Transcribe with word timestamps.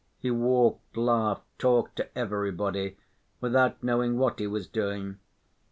He 0.17 0.31
walked, 0.31 0.97
laughed, 0.97 1.43
talked 1.59 1.95
to 1.97 2.17
everybody, 2.17 2.97
without 3.39 3.83
knowing 3.83 4.17
what 4.17 4.39
he 4.39 4.47
was 4.47 4.65
doing. 4.65 5.19